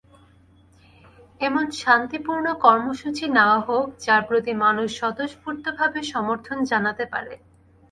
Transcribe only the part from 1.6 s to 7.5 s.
শান্তিপূর্ণ কর্মসূচি নেওয়া হোক, যার প্রতি মানুষ স্বতঃস্ফূর্তভাবে সমর্থন জানাতে পারে।